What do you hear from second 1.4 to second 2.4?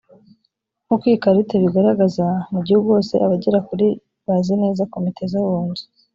ibigaragaza